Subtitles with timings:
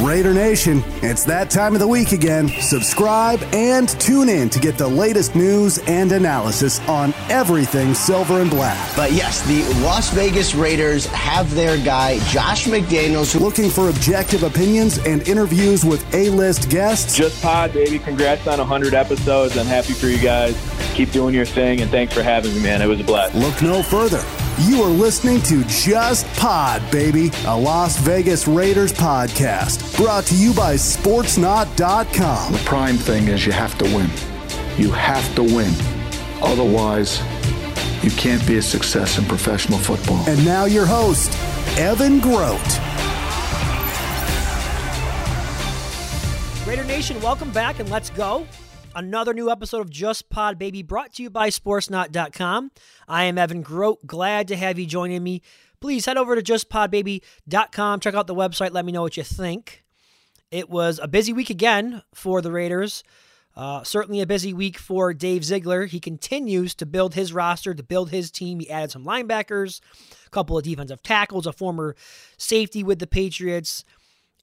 [0.00, 2.48] Raider Nation, it's that time of the week again.
[2.60, 8.50] Subscribe and tune in to get the latest news and analysis on everything silver and
[8.50, 8.96] black.
[8.96, 13.40] But yes, the Las Vegas Raiders have their guy, Josh McDaniels.
[13.40, 17.16] Looking for objective opinions and interviews with A list guests?
[17.16, 18.00] Just pod, baby.
[18.00, 19.56] Congrats on 100 episodes.
[19.56, 20.60] I'm happy for you guys.
[20.94, 22.82] Keep doing your thing, and thanks for having me, man.
[22.82, 23.34] It was a blast.
[23.36, 24.22] Look no further.
[24.60, 30.54] You are listening to Just Pod, baby, a Las Vegas Raiders podcast brought to you
[30.54, 32.52] by Sportsnot.com.
[32.52, 34.08] The prime thing is you have to win.
[34.76, 35.72] You have to win.
[36.40, 37.20] Otherwise,
[38.04, 40.24] you can't be a success in professional football.
[40.28, 41.32] And now your host,
[41.76, 42.60] Evan Grote.
[46.64, 48.46] Raider Nation, welcome back and let's go.
[48.96, 52.70] Another new episode of Just Pod Baby brought to you by Sportsnot.com.
[53.08, 54.06] I am Evan Grote.
[54.06, 55.42] Glad to have you joining me.
[55.80, 57.98] Please head over to JustPodBaby.com.
[57.98, 58.72] Check out the website.
[58.72, 59.82] Let me know what you think.
[60.52, 63.02] It was a busy week again for the Raiders.
[63.56, 65.86] Uh, certainly a busy week for Dave Ziegler.
[65.86, 68.60] He continues to build his roster, to build his team.
[68.60, 69.80] He added some linebackers,
[70.24, 71.96] a couple of defensive tackles, a former
[72.36, 73.84] safety with the Patriots.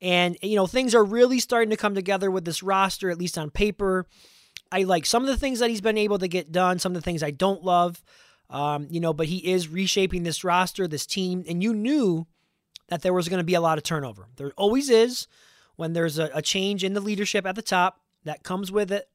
[0.02, 3.38] And, you know, things are really starting to come together with this roster, at least
[3.38, 4.08] on paper.
[4.72, 6.96] I like some of the things that he's been able to get done, some of
[6.96, 8.02] the things I don't love.
[8.50, 12.28] Um, you know, but he is reshaping this roster, this team, and you knew
[12.90, 14.28] that there was going to be a lot of turnover.
[14.36, 15.28] There always is
[15.78, 19.08] when there's a, a change in the leadership at the top that comes with it.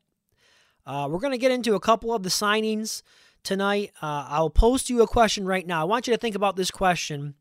[0.87, 3.03] Uh, we're going to get into a couple of the signings
[3.43, 3.93] tonight.
[4.01, 5.83] Uh, I'll post you a question right now.
[5.83, 7.35] I want you to think about this question,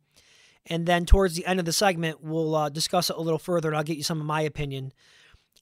[0.66, 3.70] and then towards the end of the segment, we'll uh, discuss it a little further,
[3.70, 4.92] and I'll get you some of my opinion.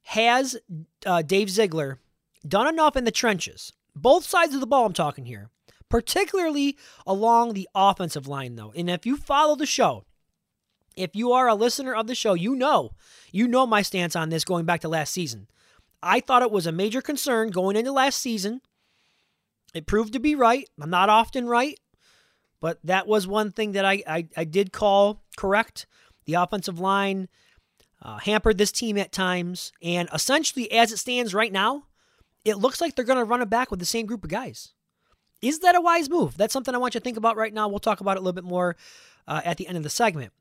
[0.06, 0.58] Has
[1.06, 2.00] uh, Dave Ziegler
[2.47, 3.73] done enough in the trenches.
[3.95, 5.49] Both sides of the ball, I'm talking here,
[5.89, 8.73] particularly along the offensive line, though.
[8.75, 10.05] And if you follow the show,
[10.95, 12.91] if you are a listener of the show, you know,
[13.31, 15.47] you know my stance on this going back to last season.
[16.02, 18.61] I thought it was a major concern going into last season.
[19.73, 20.70] It proved to be right.
[20.80, 21.80] I'm not often right,
[22.59, 25.87] but that was one thing that I, I, I did call correct.
[26.26, 27.27] The offensive line
[28.02, 29.71] uh, hampered this team at times.
[29.82, 31.86] And essentially, as it stands right now,
[32.45, 34.73] it looks like they're going to run it back with the same group of guys.
[35.42, 36.37] Is that a wise move?
[36.37, 37.67] That's something I want you to think about right now.
[37.67, 38.76] We'll talk about it a little bit more
[39.27, 40.31] uh, at the end of the segment.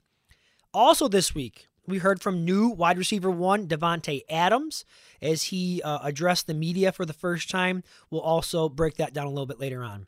[0.72, 4.84] Also, this week, we heard from new wide receiver one, Davante Adams,
[5.20, 7.82] as he uh, addressed the media for the first time.
[8.10, 10.06] We'll also break that down a little bit later on.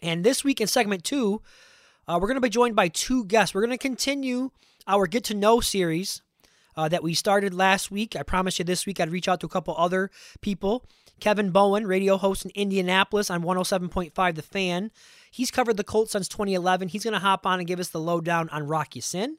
[0.00, 1.42] And this week in segment two,
[2.06, 3.54] uh, we're going to be joined by two guests.
[3.54, 4.50] We're going to continue
[4.86, 6.22] our Get to Know series
[6.76, 8.14] uh, that we started last week.
[8.14, 10.10] I promised you this week I'd reach out to a couple other
[10.40, 10.84] people
[11.24, 14.90] Kevin Bowen, radio host in Indianapolis on 107.5 The Fan.
[15.30, 16.88] He's covered the Colts since 2011.
[16.88, 19.38] He's going to hop on and give us the lowdown on Rock Ya-Sin.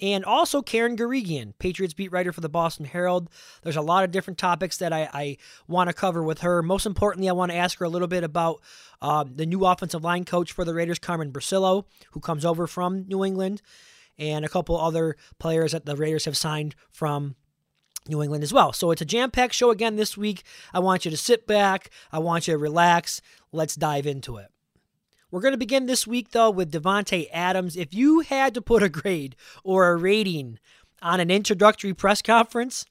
[0.00, 3.30] And also Karen Guregian, Patriots beat writer for the Boston Herald.
[3.62, 5.36] There's a lot of different topics that I, I
[5.68, 6.64] want to cover with her.
[6.64, 8.60] Most importantly, I want to ask her a little bit about
[9.00, 13.06] uh, the new offensive line coach for the Raiders, Carmen Bricillo, who comes over from
[13.06, 13.62] New England,
[14.18, 17.36] and a couple other players that the Raiders have signed from
[18.08, 18.72] New England as well.
[18.72, 20.42] So it's a jam packed show again this week.
[20.72, 23.20] I want you to sit back, I want you to relax.
[23.52, 24.48] Let's dive into it.
[25.30, 27.76] We're going to begin this week, though, with Davante Adams.
[27.76, 30.58] If you had to put a grade or a rating
[31.02, 32.84] on an introductory press conference,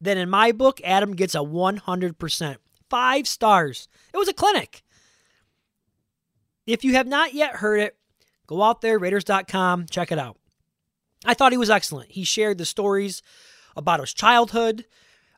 [0.00, 2.56] then in my book, Adam gets a 100%.
[2.88, 3.88] Five stars.
[4.14, 4.84] It was a clinic.
[6.66, 7.96] If you have not yet heard it,
[8.46, 10.36] go out there, Raiders.com, check it out.
[11.24, 12.12] I thought he was excellent.
[12.12, 13.22] He shared the stories
[13.76, 14.84] about his childhood,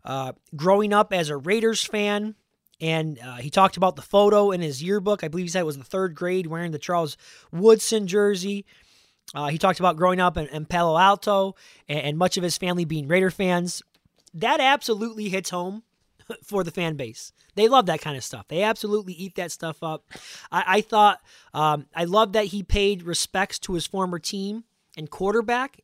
[0.05, 2.35] uh, growing up as a Raiders fan.
[2.81, 5.25] And uh, he talked about the photo in his yearbook.
[5.25, 7.17] I believe he said it was the third grade wearing the Charles
[7.51, 8.65] Woodson jersey.
[9.35, 11.55] Uh, he talked about growing up in, in Palo Alto
[11.89, 13.83] and, and, much of his family being Raider fans.
[14.33, 15.83] That absolutely hits home
[16.43, 17.33] for the fan base.
[17.55, 18.47] They love that kind of stuff.
[18.49, 20.05] They absolutely eat that stuff up.
[20.51, 21.21] I, I thought,
[21.53, 24.65] um, I love that he paid respects to his former team
[24.97, 25.81] and quarterback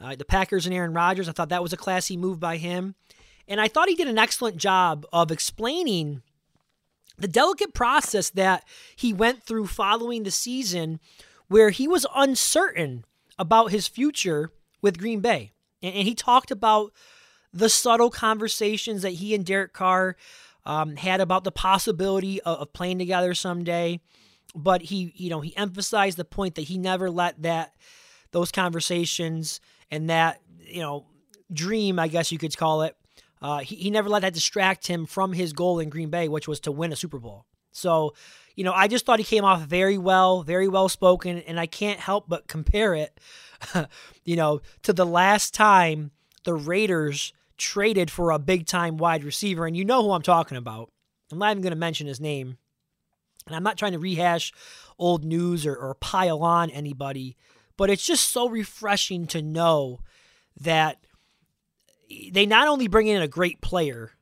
[0.00, 1.28] uh, the Packers and Aaron Rodgers.
[1.28, 2.94] I thought that was a classy move by him.
[3.48, 6.22] And I thought he did an excellent job of explaining
[7.18, 8.64] the delicate process that
[8.94, 11.00] he went through following the season
[11.48, 13.04] where he was uncertain
[13.38, 14.50] about his future
[14.82, 15.52] with Green Bay.
[15.82, 16.92] And, and he talked about
[17.52, 20.16] the subtle conversations that he and Derek Carr
[20.64, 24.00] um, had about the possibility of, of playing together someday.
[24.54, 27.74] But he, you know, he emphasized the point that he never let that
[28.32, 29.60] those conversations
[29.90, 31.06] and that you know
[31.52, 32.96] dream, I guess you could call it.
[33.40, 36.48] Uh, he, he never let that distract him from his goal in Green Bay, which
[36.48, 37.44] was to win a Super Bowl.
[37.70, 38.14] So,
[38.54, 41.66] you know, I just thought he came off very well, very well spoken, and I
[41.66, 43.20] can't help but compare it,
[44.24, 46.10] you know, to the last time
[46.44, 49.66] the Raiders traded for a big time wide receiver.
[49.66, 50.90] And you know who I'm talking about.
[51.30, 52.56] I'm not even going to mention his name.
[53.46, 54.52] And I'm not trying to rehash
[54.98, 57.36] old news or, or pile on anybody,
[57.76, 60.00] but it's just so refreshing to know
[60.60, 60.98] that
[62.32, 64.12] they not only bring in a great player,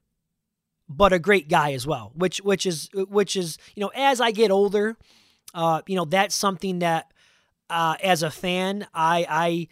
[0.88, 2.12] but a great guy as well.
[2.14, 4.96] Which which is which is you know as I get older,
[5.54, 7.12] uh, you know that's something that
[7.70, 9.68] uh, as a fan I I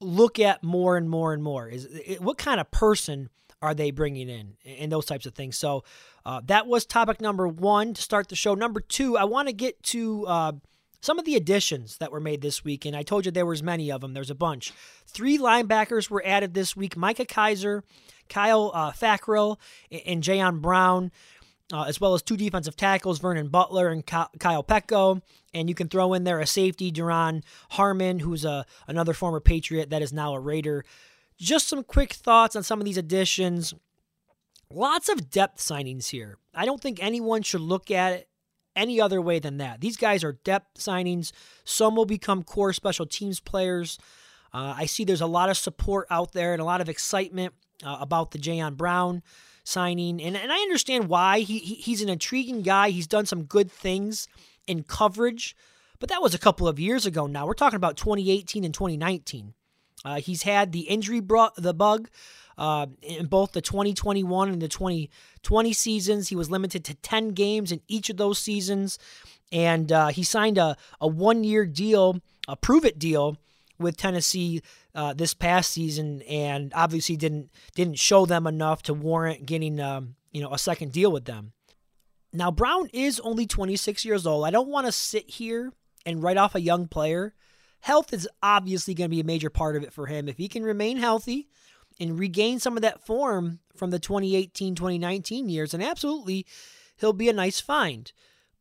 [0.00, 3.30] look at more and more and more is what kind of person
[3.62, 5.56] are they bringing in and those types of things.
[5.56, 5.84] So
[6.26, 8.54] uh, that was topic number one to start the show.
[8.54, 10.52] Number two, I want to get to uh,
[11.02, 13.62] some of the additions that were made this week, and I told you there was
[13.62, 14.14] many of them.
[14.14, 14.72] There's a bunch.
[15.06, 17.82] Three linebackers were added this week: Micah Kiser,
[18.28, 19.58] Kyle uh, Fackrell,
[20.06, 21.10] and Jayon Brown.
[21.72, 25.22] Uh, as well as two defensive tackles, Vernon Butler and Kyle Peko.
[25.54, 29.88] And you can throw in there a safety, Duron Harmon, who's a, another former Patriot
[29.88, 30.84] that is now a Raider.
[31.38, 33.72] Just some quick thoughts on some of these additions.
[34.68, 36.36] Lots of depth signings here.
[36.54, 38.28] I don't think anyone should look at it
[38.76, 39.80] any other way than that.
[39.80, 41.32] These guys are depth signings.
[41.64, 43.98] Some will become core special teams players.
[44.52, 47.54] Uh, I see there's a lot of support out there and a lot of excitement
[47.84, 49.22] uh, about the Jayon Brown
[49.64, 51.40] signing, and and I understand why.
[51.40, 52.90] He, he he's an intriguing guy.
[52.90, 54.28] He's done some good things
[54.66, 55.56] in coverage,
[55.98, 57.26] but that was a couple of years ago.
[57.26, 59.54] Now we're talking about 2018 and 2019.
[60.04, 62.08] Uh, he's had the injury brought the bug
[62.58, 66.28] uh, in both the 2021 and the 2020 seasons.
[66.28, 68.98] He was limited to 10 games in each of those seasons.
[69.50, 73.36] And uh, he signed a, a one year deal, a prove it deal
[73.78, 74.62] with Tennessee
[74.94, 80.14] uh, this past season, and obviously didn't didn't show them enough to warrant getting um,
[80.30, 81.52] you know a second deal with them.
[82.32, 84.46] Now Brown is only 26 years old.
[84.46, 85.72] I don't want to sit here
[86.06, 87.34] and write off a young player.
[87.82, 90.28] Health is obviously going to be a major part of it for him.
[90.28, 91.48] If he can remain healthy,
[92.00, 95.74] and regain some of that form from the 2018 2019 years.
[95.74, 96.46] And absolutely,
[96.96, 98.12] he'll be a nice find.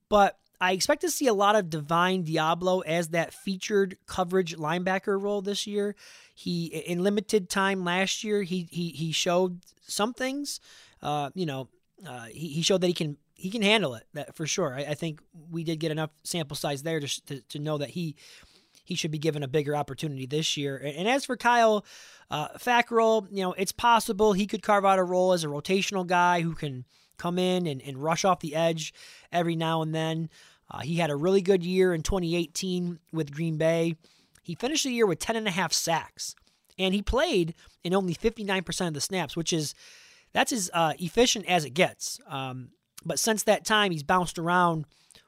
[0.09, 5.19] But I expect to see a lot of Divine Deablo as that featured coverage linebacker
[5.19, 5.95] role this year.
[6.35, 10.59] He in limited time last year, he he he showed some things.
[11.01, 11.68] Uh, you know,
[12.07, 14.75] uh, he he showed that he can he can handle it that for sure.
[14.75, 15.19] I, I think
[15.50, 18.15] we did get enough sample size there to, to to know that he
[18.83, 20.78] he should be given a bigger opportunity this year.
[20.78, 21.86] And as for Kyle
[22.30, 26.06] uh, Fackrell, you know, it's possible he could carve out a role as a rotational
[26.06, 26.86] guy who can
[27.18, 28.94] come in and, and rush off the edge
[29.31, 30.30] every now and then.
[30.69, 33.95] Uh, he had a really good year in 2018 with Green Bay.
[34.42, 36.36] He finished the year with 10 and a half sacks,
[36.80, 39.75] and he played in only 59% of the snaps, which is
[40.33, 42.19] that's as uh, efficient as it gets.
[42.28, 42.69] Um,
[43.06, 44.86] but since that time, he's bounced around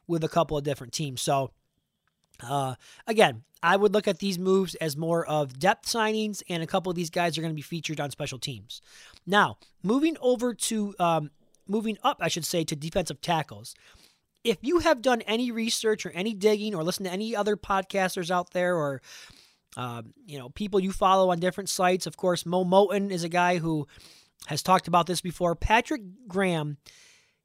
[0.08, 1.22] with a couple of different teams.
[1.22, 1.52] So,
[2.42, 2.76] uh,
[3.08, 6.90] again, I would look at these moves as more of depth signings, and a couple
[6.90, 8.82] of these guys are going to be featured on special teams.
[9.26, 11.32] Now, moving over to um,
[11.68, 13.74] moving up, I should say, to defensive tackles.
[14.44, 18.30] If you have done any research or any digging, or listened to any other podcasters
[18.30, 19.02] out there, or
[19.78, 23.30] uh, you know people you follow on different sites, of course, Mo Moton is a
[23.30, 23.88] guy who
[24.48, 25.56] has talked about this before.
[25.56, 26.78] Patrick Graham,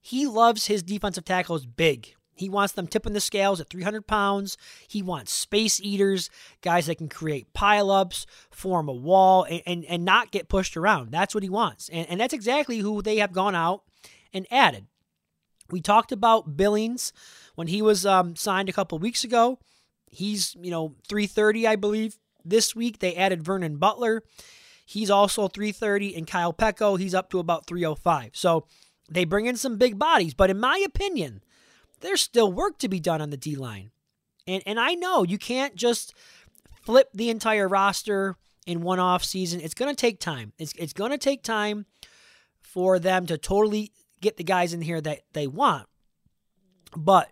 [0.00, 2.16] he loves his defensive tackles big.
[2.38, 4.56] He wants them tipping the scales at 300 pounds.
[4.86, 6.30] He wants space eaters,
[6.62, 11.10] guys that can create pileups, form a wall, and, and, and not get pushed around.
[11.10, 11.88] That's what he wants.
[11.88, 13.82] And, and that's exactly who they have gone out
[14.32, 14.86] and added.
[15.70, 17.12] We talked about Billings
[17.56, 19.58] when he was um, signed a couple weeks ago.
[20.10, 22.18] He's, you know, 330, I believe.
[22.44, 24.22] This week they added Vernon Butler.
[24.86, 28.30] He's also 330, and Kyle Peko, he's up to about 305.
[28.32, 28.64] So
[29.10, 31.42] they bring in some big bodies, but in my opinion,
[32.00, 33.90] there's still work to be done on the D line.
[34.46, 36.14] And and I know you can't just
[36.82, 38.36] flip the entire roster
[38.66, 39.60] in one off season.
[39.60, 40.52] It's going to take time.
[40.58, 41.86] It's it's going to take time
[42.60, 45.86] for them to totally get the guys in here that they want.
[46.96, 47.30] But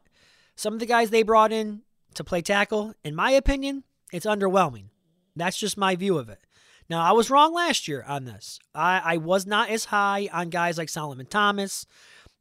[0.55, 1.83] some of the guys they brought in
[2.15, 4.87] to play tackle, in my opinion, it's underwhelming.
[5.35, 6.41] That's just my view of it.
[6.89, 8.59] Now, I was wrong last year on this.
[8.75, 11.85] I, I was not as high on guys like Solomon Thomas,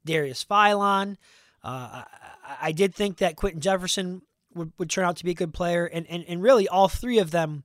[0.05, 1.17] Darius Philon.
[1.65, 2.03] Uh,
[2.43, 4.21] I, I, did think that Quinton Jefferson
[4.53, 7.17] would, would turn out to be a good player, and, and, and really all three
[7.17, 7.63] of them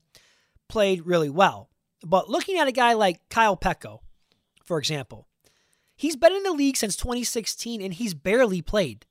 [0.71, 1.69] played really well.
[2.03, 3.99] But looking at a guy like Kyle Peko,
[4.65, 5.29] for example,
[5.97, 9.05] he's been in the league since 2016 and he's barely played.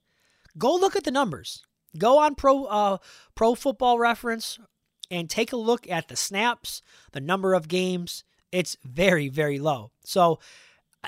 [0.58, 1.64] Go look at the numbers.
[1.98, 2.98] Go on Pro uh,
[3.36, 4.60] Pro Football Reference
[5.12, 6.82] and take a look at the snaps,
[7.12, 8.24] the number of games.
[8.52, 9.92] It's very very low.
[10.04, 10.40] So,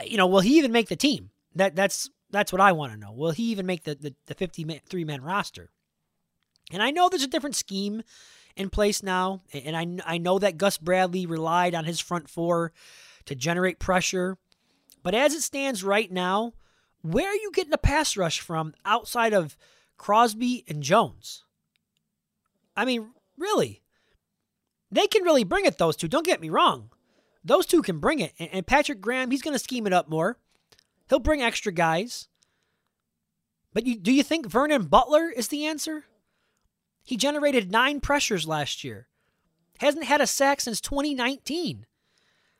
[0.05, 1.31] you know, will he even make the team?
[1.55, 3.11] That that's That's what I want to know.
[3.11, 5.69] Will he even make the, the, the 53 man roster?
[6.71, 8.03] And I know there's a different scheme
[8.55, 9.41] in place now.
[9.53, 12.71] And I, I know that Gus Bradley relied on his front four
[13.25, 14.37] to generate pressure.
[15.03, 16.53] But as it stands right now,
[17.01, 19.57] where are you getting a pass rush from outside of
[19.97, 21.43] Crosby and Jones?
[22.75, 23.81] I mean, really?
[24.91, 26.07] They can really bring it, those two.
[26.07, 26.89] Don't get me wrong.
[27.43, 28.33] Those two can bring it.
[28.37, 30.37] And Patrick Graham, he's going to scheme it up more.
[31.11, 32.29] He'll bring extra guys.
[33.73, 36.05] But you, do you think Vernon Butler is the answer?
[37.03, 39.09] He generated nine pressures last year.
[39.79, 41.85] Hasn't had a sack since 2019.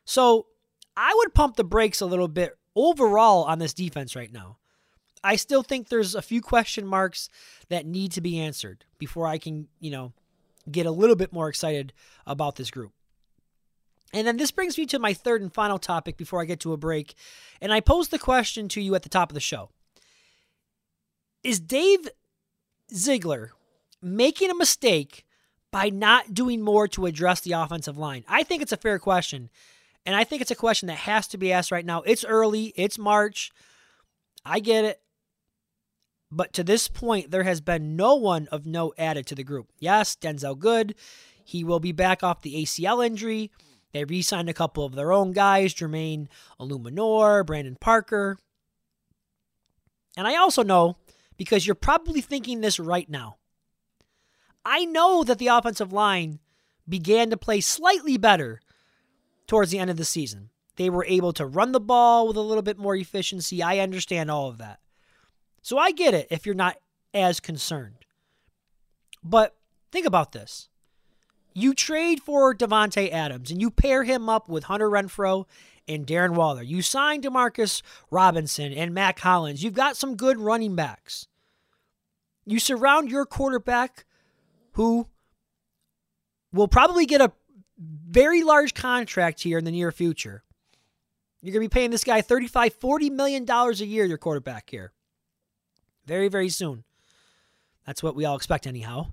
[0.04, 0.48] So
[0.94, 4.58] I would pump the brakes a little bit overall on this defense right now.
[5.24, 7.30] I still think there's a few question marks
[7.70, 10.12] that need to be answered before I can, you know,
[10.70, 11.94] get a little bit more excited
[12.26, 12.92] about this group.
[14.12, 16.72] And then this brings me to my third and final topic before I get to
[16.72, 17.14] a break.
[17.60, 19.70] And I posed the question to you at the top of the show
[21.42, 22.08] Is Dave
[22.92, 23.52] Ziegler
[24.02, 25.24] making a mistake
[25.70, 28.24] by not doing more to address the offensive line?
[28.28, 29.48] I think it's a fair question.
[30.04, 32.02] And I think it's a question that has to be asked right now.
[32.02, 33.52] It's early, it's March.
[34.44, 35.00] I get it.
[36.30, 39.68] But to this point, there has been no one of note added to the group.
[39.78, 40.94] Yes, Denzelle Good.
[41.44, 43.50] He will be back off the ACL injury.
[43.92, 48.38] They re signed a couple of their own guys Jermaine Eluemunor, Brandon Parker.
[50.16, 50.96] And I also know,
[51.36, 53.36] because you're probably thinking this right now,
[54.64, 56.38] I know that the offensive line
[56.88, 58.60] began to play slightly better
[59.46, 60.50] towards the end of the season.
[60.76, 63.62] They were able to run the ball with a little bit more efficiency.
[63.62, 64.80] I understand all of that.
[65.60, 66.76] So I get it if you're not
[67.12, 68.06] as concerned.
[69.22, 69.56] But
[69.90, 70.68] think about this.
[71.54, 75.46] You trade for Davante Adams and you pair him up with Hunter Renfrow
[75.88, 76.62] and Darren Waller.
[76.62, 79.62] You sign Demarcus Robinson and Mack Hollins.
[79.62, 81.28] You've got some good running backs.
[82.46, 84.04] You surround your quarterback
[84.72, 85.08] who
[86.52, 87.32] will probably get a
[87.78, 90.42] very large contract here in the near future.
[91.40, 94.70] You're going to be paying this guy 35, 40 million dollars a year, your quarterback
[94.70, 94.92] here.
[96.06, 96.84] Very, very soon.
[97.86, 99.08] That's what we all expect, anyhow.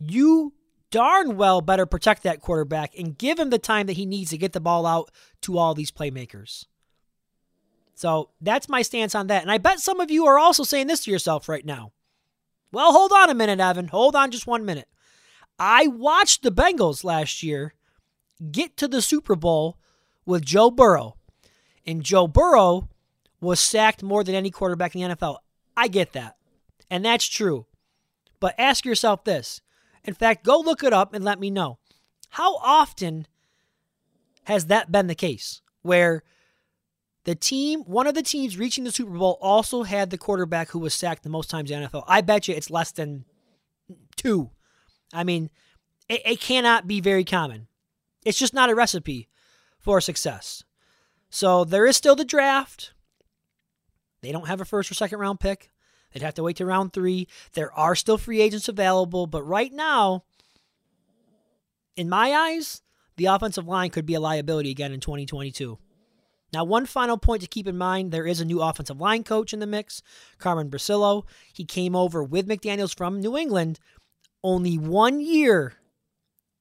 [0.00, 0.52] You
[0.90, 4.38] darn well better protect that quarterback and give him the time that he needs to
[4.38, 5.10] get the ball out
[5.42, 6.66] to all these playmakers.
[7.94, 9.42] So that's my stance on that.
[9.42, 11.92] And I bet some of you are also saying this to yourself right now.
[12.70, 13.88] Well, hold on a minute, Evan.
[13.88, 14.88] Hold on just one minute.
[15.58, 17.74] I watched the Bengals last year
[18.52, 19.78] get to the Super Bowl
[20.24, 21.16] with Joe Burrow.
[21.84, 22.88] And Joe Burrow
[23.40, 25.38] was sacked more than any quarterback in the NFL.
[25.76, 26.36] I get that.
[26.90, 27.66] And that's true.
[28.40, 29.60] But ask yourself this.
[30.04, 31.78] In fact, go look it up and let me know.
[32.30, 33.26] How often
[34.44, 36.22] has that been the case where
[37.24, 40.78] the team, one of the teams reaching the Super Bowl, also had the quarterback who
[40.78, 42.04] was sacked the most times in NFL?
[42.06, 43.24] I bet you it's less than
[44.16, 44.50] two.
[45.12, 45.50] I mean,
[46.08, 47.68] it, it cannot be very common.
[48.24, 49.28] It's just not a recipe
[49.78, 50.64] for success.
[51.30, 52.92] So there is still the draft.
[54.22, 55.70] They don't have a first or second round pick.
[56.12, 57.28] They'd have to wait to round three.
[57.52, 60.24] There are still free agents available, but right now,
[61.96, 62.82] in my eyes,
[63.16, 65.78] the offensive line could be a liability again in 2022.
[66.52, 69.52] Now, one final point to keep in mind there is a new offensive line coach
[69.52, 70.00] in the mix,
[70.38, 71.24] Carmen Bricillo.
[71.52, 73.78] He came over with McDaniels from New England,
[74.42, 75.74] only one year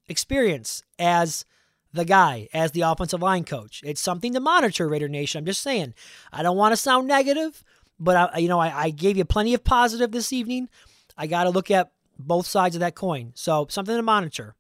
[0.08, 1.46] experience as
[1.94, 3.82] the guy, as the offensive line coach.
[3.86, 5.39] It's something to monitor, Raider Nation.
[5.39, 5.94] I'm just saying.
[6.34, 7.63] I don't want to sound negative,
[8.00, 10.70] but I, you know, I, I gave you plenty of positive this evening.
[11.18, 13.32] I got to look at both sides of that coin.
[13.36, 14.56] So something to monitor.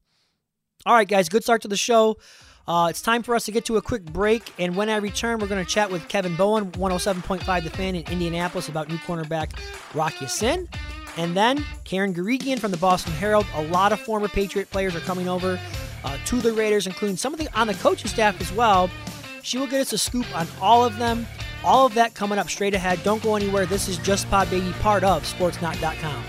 [0.85, 2.17] All right, guys, good start to the show.
[2.67, 5.39] Uh, it's time for us to get to a quick break, and when I return,
[5.39, 9.57] we're going to chat with Kevin Bowen, 107.5 The Fan in Indianapolis, about new cornerback
[9.95, 10.67] Rock Ya-Sin.
[11.15, 13.45] And then Karen Guregian from the Boston Herald.
[13.55, 15.59] A lot of former Patriot players are coming over
[16.03, 18.89] uh, to the Raiders, including some of the on the coaching staff as well.
[19.41, 21.25] She will get us a scoop on all of them.
[21.67, 23.03] All of that coming up straight ahead.
[23.03, 23.65] Don't go anywhere.
[23.65, 26.23] This is Just Pod Baby, part of Sportsnot.com.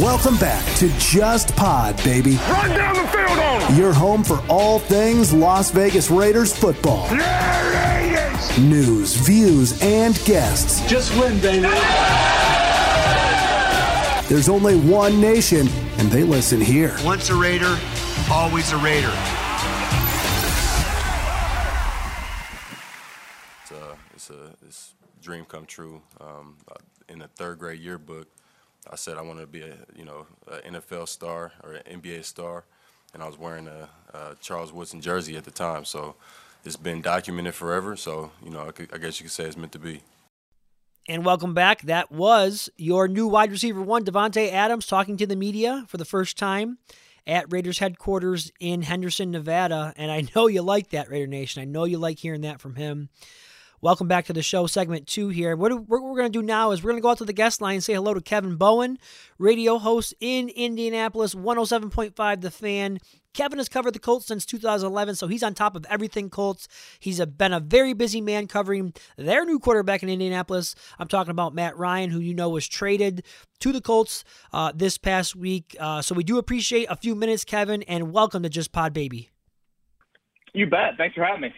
[0.00, 2.36] Welcome back to Just Pod, baby.
[2.48, 3.76] Run down the field on them.
[3.76, 7.08] Your home for all things Las Vegas Raiders football.
[7.10, 8.17] Yeah, Raiders.
[8.58, 10.86] News, views, and guests.
[10.88, 11.68] Just win, baby.
[14.28, 15.68] There's only one nation,
[15.98, 16.94] and they listen here.
[17.04, 17.78] Once a Raider,
[18.30, 19.12] always a Raider.
[23.62, 26.02] It's, a, it's, uh, it's dream come true.
[26.20, 26.56] Um,
[27.08, 28.28] in the third grade yearbook,
[28.90, 32.24] I said I wanted to be a you know an NFL star or an NBA
[32.24, 32.64] star,
[33.14, 35.84] and I was wearing a, a Charles Woodson jersey at the time.
[35.84, 36.16] So
[36.64, 37.96] it's been documented forever.
[37.96, 40.02] So you know I, could, I guess you could say it's meant to be.
[41.08, 41.82] And welcome back.
[41.82, 46.04] That was your new wide receiver one, Davante Adams, talking to the media for the
[46.04, 46.76] first time
[47.26, 49.94] at Raiders headquarters in Henderson, Nevada.
[49.96, 51.62] And I know you like that, Raider Nation.
[51.62, 53.08] I know you like hearing that from him.
[53.80, 55.54] Welcome back to the show, segment two here.
[55.54, 57.32] What, what we're going to do now is we're going to go out to the
[57.32, 58.98] guest line and say hello to Kevin Bowen,
[59.38, 62.98] radio host in Indianapolis, 107.5 The Fan.
[63.38, 66.66] Kevin has covered the Colts since 2011, so he's on top of everything Colts.
[66.98, 70.74] He's a, been a very busy man covering their new quarterback in Indianapolis.
[70.98, 73.24] I'm talking about Matt Ryan, who you know was traded
[73.60, 75.76] to the Colts uh, this past week.
[75.78, 79.30] Uh, so we do appreciate a few minutes, Kevin, and welcome to Just Pod Baby.
[80.52, 80.94] You bet.
[80.98, 81.54] Thanks for having me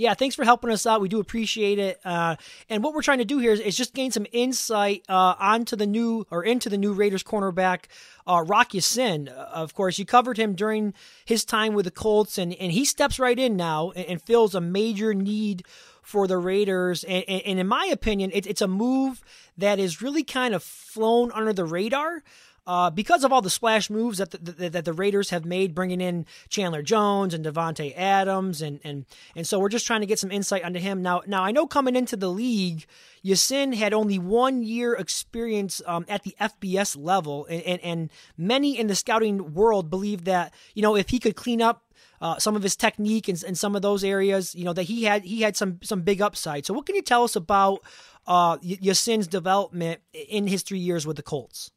[0.00, 1.02] yeah, thanks for helping us out.
[1.02, 2.00] We do appreciate it.
[2.06, 2.36] Uh,
[2.70, 5.76] and what we're trying to do here is, is just gain some insight uh, onto
[5.76, 7.84] the new or into the new Raiders cornerback,
[8.26, 9.28] uh, Rock Ya-Sin.
[9.28, 10.94] Uh, of course, you covered him during
[11.26, 14.54] his time with the Colts, and, and he steps right in now and, and fills
[14.54, 15.66] a major need
[16.00, 17.04] for the Raiders.
[17.04, 19.22] And, and in my opinion, it, it's a move
[19.58, 22.22] that is really kind of flown under the radar
[22.70, 26.00] uh, because of all the splash moves that the, that the Raiders have made, bringing
[26.00, 30.20] in Chandler Jones and Davante Adams, and and and so we're just trying to get
[30.20, 31.02] some insight onto him.
[31.02, 32.86] Now, now I know coming into the league,
[33.22, 38.78] Ya-Sin had only one year experience um, at the FBS level, and, and, and many
[38.78, 41.82] in the scouting world believe that you know if he could clean up
[42.20, 45.02] uh, some of his technique and, and some of those areas, you know, that he
[45.02, 46.64] had he had some some big upside.
[46.66, 47.80] So, what can you tell us about
[48.28, 51.72] uh, Ya-Sin's development in his three years with the Colts?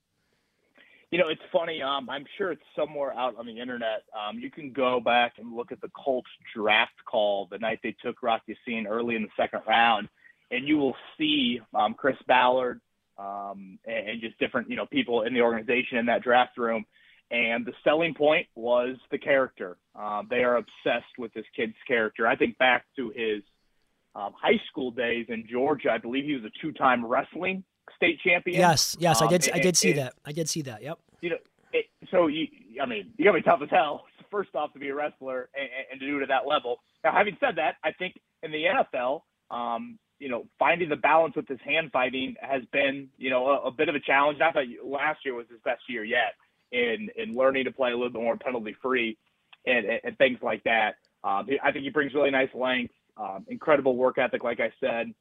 [1.14, 1.80] You know, it's funny.
[1.80, 4.02] Um, I'm sure it's somewhere out on the internet.
[4.18, 7.96] Um, you can go back and look at the Colts draft call the night they
[8.04, 10.10] took Rock Ya-Sin early in the second round,
[10.50, 12.82] and you will see um, Chris Ballard
[13.20, 16.84] um, and, and just different, you know, people in the organization in that draft room.
[17.30, 19.78] And the selling point was the character.
[19.94, 22.26] Um, they are obsessed with this kid's character.
[22.26, 23.44] I think back to his
[24.16, 25.92] um, high school days in Georgia.
[25.92, 27.64] I believe he was a two-time wrestling
[27.96, 28.60] state champion.
[28.60, 29.48] Yes, yes, um, I did.
[29.48, 30.14] And, I did see and, that.
[30.26, 30.82] I did see that.
[30.82, 31.00] Yep.
[31.24, 31.38] You know,
[31.72, 32.48] it, so you,
[32.82, 34.04] I mean, you got to be tough as hell.
[34.30, 36.80] First off, to be a wrestler and, and, to do it at that level.
[37.04, 41.36] Now, having said that, I think in the NFL, um, you know, finding the balance
[41.36, 44.40] with his hand fighting has been, you know, a, a bit of a challenge.
[44.42, 46.34] I thought last year was his best year yet
[46.72, 49.18] in in learning to play a little bit more penalty free
[49.66, 50.96] and, and, and things like that.
[51.24, 55.14] Um, I think he brings really nice length, um, incredible work ethic, like I said.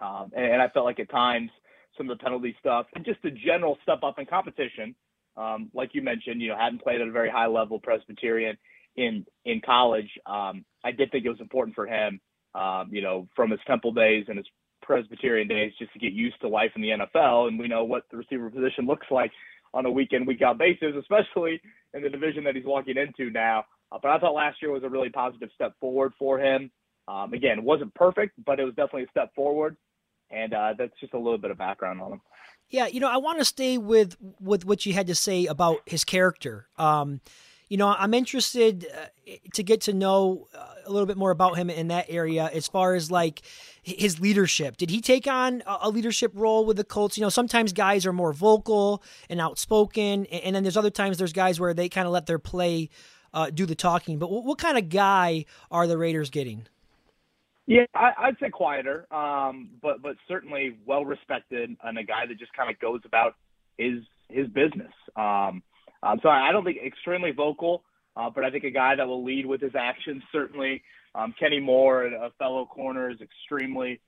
[0.00, 1.50] Um, and, and I felt like at times
[1.96, 4.94] some of the penalty stuff, and just the general step up in competition.
[5.40, 8.58] Um, like you mentioned, you know, hadn't played at a very high level Presbyterian
[8.96, 10.10] in in college.
[10.26, 12.20] Um, I did think it was important for him,
[12.54, 14.46] um, you know, from his Temple days and his
[14.82, 17.48] Presbyterian days, just to get used to life in the NFL.
[17.48, 19.30] And we know what the receiver position looks like
[19.72, 21.60] on a week in week out basis, especially
[21.94, 23.64] in the division that he's walking into now.
[23.92, 26.70] Uh, but I thought last year was a really positive step forward for him.
[27.08, 29.76] Um, again, it wasn't perfect, but it was definitely a step forward
[30.30, 32.20] and uh, that's just a little bit of background on him.
[32.68, 35.80] Yeah, you know, I want to stay with with what you had to say about
[35.86, 36.68] his character.
[36.78, 37.20] Um,
[37.68, 41.56] you know, I'm interested uh, to get to know uh, a little bit more about
[41.56, 43.42] him in that area as far as like
[43.82, 44.76] his leadership.
[44.76, 47.16] Did he take on a leadership role with the Colts?
[47.16, 51.32] You know, sometimes guys are more vocal and outspoken, and then there's other times there's
[51.32, 52.90] guys where they kind of let their play
[53.32, 54.18] uh, do the talking.
[54.18, 56.66] But what, what kind of guy are the Raiders getting?
[57.66, 62.38] Yeah, I, would say quieter, um, but but certainly well respected and a guy that
[62.38, 63.36] just kind of goes about
[63.78, 64.92] his his business.
[65.16, 65.62] Um,
[66.02, 67.84] um, so I don't think extremely vocal,
[68.16, 70.22] uh, but I think a guy that will lead with his actions.
[70.32, 70.82] Certainly,
[71.14, 74.00] um, Kenny Moore, a fellow corner, is extremely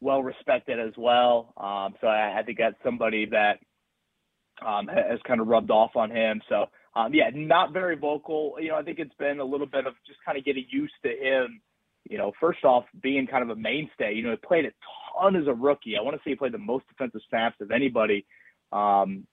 [0.00, 1.54] well respected as well.
[1.56, 3.60] Um, so I, I think that's somebody that
[4.64, 6.42] um, has kind of rubbed off on him.
[6.48, 8.56] So um, yeah, not very vocal.
[8.60, 10.94] You know, I think it's been a little bit of just kind of getting used
[11.02, 11.60] to him
[12.08, 14.14] you know, first off, being kind of a mainstay.
[14.14, 14.72] You know, he played a
[15.18, 15.96] ton as a rookie.
[15.98, 18.26] I want to say he played the most defensive snaps of anybody
[18.72, 19.26] um,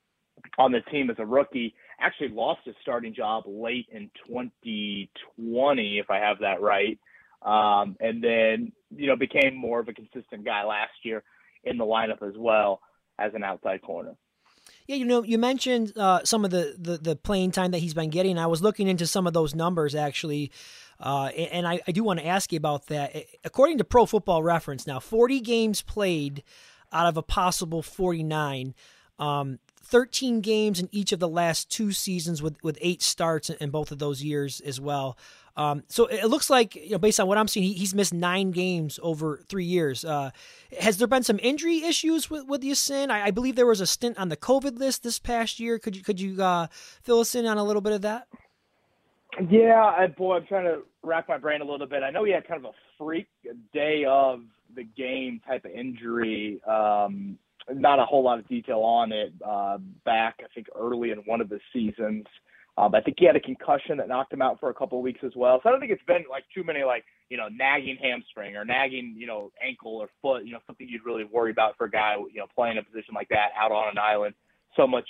[0.58, 1.74] on the team as a rookie.
[2.00, 6.98] Actually, lost his starting job late in 2020, if I have that right.
[7.42, 11.22] Um, and then, you know, became more of a consistent guy last year
[11.64, 12.80] in the lineup as well
[13.18, 14.14] as an outside corner.
[14.86, 17.94] Yeah, you know, you mentioned uh, some of the, the, the playing time that he's
[17.94, 18.38] been getting.
[18.38, 20.50] I was looking into some of those numbers actually
[21.02, 23.16] uh, and I, I do want to ask you about that.
[23.44, 26.44] According to Pro Football Reference, now 40 games played
[26.92, 28.72] out of a possible 49.
[29.18, 33.70] Um, 13 games in each of the last two seasons with, with eight starts in
[33.70, 35.18] both of those years as well.
[35.56, 38.14] Um, so it looks like, you know, based on what I'm seeing, he, he's missed
[38.14, 40.04] nine games over three years.
[40.04, 40.30] Uh,
[40.80, 43.10] has there been some injury issues with, with Ya-Sin?
[43.10, 45.78] I, I, believe there was a stint on the COVID list this past year.
[45.78, 46.68] Could you could you uh,
[47.02, 48.28] fill us in on a little bit of that?
[49.50, 52.02] Yeah, I, boy, I'm trying to rack my brain a little bit.
[52.02, 53.28] I know he had kind of a freak
[53.72, 54.40] day of
[54.74, 56.60] the game type of injury.
[56.64, 57.38] Um,
[57.72, 61.40] not a whole lot of detail on it uh, back, I think, early in one
[61.40, 62.24] of the seasons.
[62.78, 65.04] Um, I think he had a concussion that knocked him out for a couple of
[65.04, 65.60] weeks as well.
[65.62, 68.64] So I don't think it's been like too many like you know nagging hamstring or
[68.64, 70.46] nagging you know ankle or foot.
[70.46, 73.14] You know something you'd really worry about for a guy you know playing a position
[73.14, 74.34] like that out on an island.
[74.76, 75.08] So much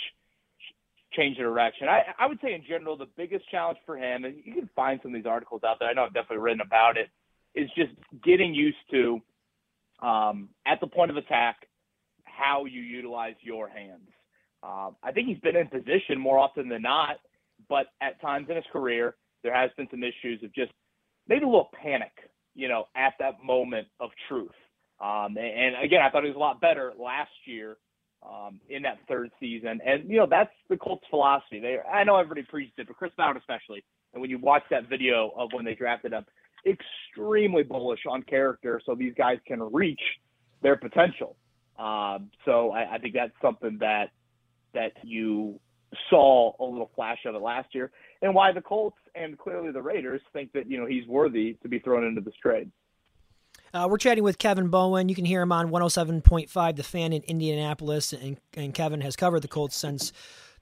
[1.12, 1.88] change of direction.
[1.88, 4.98] I I would say in general the biggest challenge for him, and you can find
[5.02, 5.88] some of these articles out there.
[5.88, 7.10] I know I've definitely written about it.
[7.54, 7.92] Is just
[8.24, 9.20] getting used to
[10.04, 11.68] um, at the point of attack
[12.24, 14.08] how you utilize your hands.
[14.64, 17.18] Uh, I think he's been in position more often than not
[17.68, 20.72] but at times in his career, there has been some issues of just
[21.28, 22.12] maybe a little panic,
[22.54, 24.50] you know, at that moment of truth.
[25.00, 27.76] Um, and, again, I thought he was a lot better last year
[28.22, 29.80] um, in that third season.
[29.84, 31.58] And, you know, that's the Colts philosophy.
[31.58, 33.84] They, I know everybody preached it, but Chris Ballard especially.
[34.12, 36.24] And when you watch that video of when they drafted him,
[36.64, 40.00] extremely bullish on character so these guys can reach
[40.62, 41.36] their potential.
[41.78, 44.10] Um, so I, I think that's something that
[44.74, 45.58] that you
[46.10, 47.90] saw a little flash of it last year,
[48.22, 51.68] and why the Colts and clearly the Raiders think that you know he's worthy to
[51.68, 52.70] be thrown into this trade.
[53.74, 55.08] Uh, we're chatting with Kevin Bowen.
[55.08, 59.40] You can hear him on 107.5 The Fan in Indianapolis, and, and Kevin has covered
[59.40, 60.12] the Colts since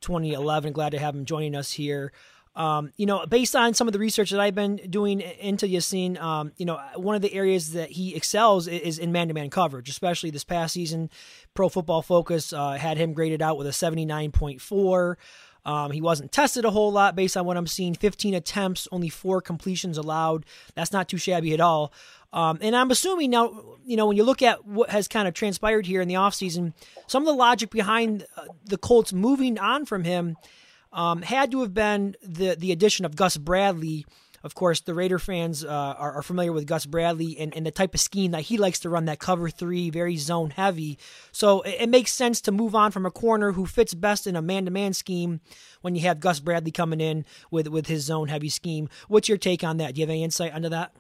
[0.01, 0.73] 2011.
[0.73, 2.13] Glad to have him joining us here.
[2.57, 6.19] Um, you know, based on some of the research that I've been doing into Ya-Sin,
[6.19, 10.31] um, you know, one of the areas that he excels is in man-to-man coverage, especially
[10.31, 11.11] this past season.
[11.55, 15.17] Pro Football Focus uh, had him graded out with a 79.4.
[15.65, 17.95] Um, he wasn't tested a whole lot based on what I'm seeing.
[17.95, 20.45] 15 attempts, only four completions allowed.
[20.75, 21.93] That's not too shabby at all.
[22.33, 25.35] Um, and I'm assuming now, you know, when you look at what has kind of
[25.35, 26.73] transpired here in the offseason,
[27.07, 30.37] some of the logic behind uh, the Colts moving on from him–
[30.93, 34.07] um, had to have been the the addition of Gus Bradley.
[34.43, 37.71] Of course, the Raider fans uh, are, are, familiar with Gus Bradley and, and, the
[37.71, 40.99] type of scheme that he likes to run, that cover three, very zone heavy.
[41.31, 44.37] So it, it makes sense to move on from a corner who fits best in
[44.37, 45.43] a man to man scheme
[45.83, 48.89] when you have Gus Bradley coming in with, with his zone heavy scheme.
[49.09, 49.95] What's your take on that?
[49.95, 50.95] Do you have any insight into that?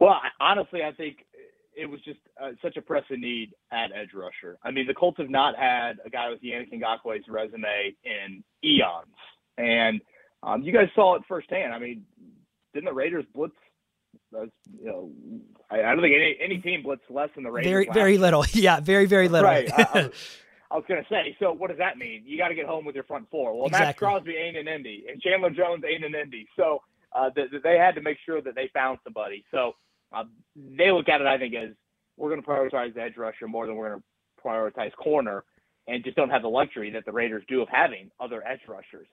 [0.00, 1.26] Well, honestly, I think
[1.82, 4.56] it was just uh, such a pressing need at edge rusher.
[4.62, 9.06] I mean, the Colts have not had a guy with Yannick Ngakoue's resume in eons,
[9.58, 10.00] and
[10.42, 11.74] um, you guys saw it firsthand.
[11.74, 12.04] I mean,
[12.72, 13.54] didn't the Raiders blitz?
[14.34, 14.42] Uh,
[14.78, 15.10] you know,
[15.70, 17.70] I, I, don't think any any team blitzed less than the Raiders.
[17.70, 18.44] Very very little.
[18.52, 19.50] Yeah, very very little.
[19.50, 19.70] Right.
[19.72, 20.12] I, I, was,
[20.70, 21.36] I was going to say.
[21.38, 22.22] So what does that mean?
[22.24, 23.54] You got to get home with your front four.
[23.54, 23.86] Well, exactly.
[23.86, 26.46] Maxx Crosby ain't in Indy, and Chandler Jones ain't in Indy.
[26.56, 29.44] So uh, th- they had to make sure that they found somebody.
[29.50, 29.72] So
[30.14, 30.24] uh,
[30.56, 31.70] they look at it, I think, as
[32.16, 34.04] we're going to prioritize the edge rusher more than we're going to
[34.44, 35.44] prioritize corner,
[35.88, 39.08] and just don't have the luxury that the Raiders do of having other edge rushers.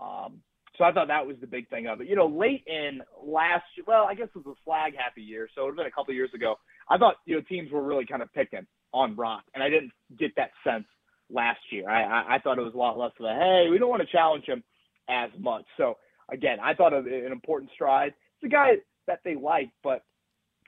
[0.00, 0.40] Um,
[0.76, 2.08] so I thought that was the big thing of it.
[2.08, 5.62] You know, late in last, well, I guess it was a flag happy year, so
[5.62, 6.56] it would have been a couple years ago.
[6.90, 9.92] I thought you know teams were really kind of picking on Brock, and I didn't
[10.18, 10.84] get that sense
[11.30, 11.88] last year.
[11.88, 14.02] I, I, I thought it was a lot less of a hey, we don't want
[14.02, 14.62] to challenge him
[15.08, 15.64] as much.
[15.76, 15.94] So
[16.30, 18.12] again, I thought of an important stride.
[18.36, 18.74] It's a guy
[19.06, 20.02] that they like, but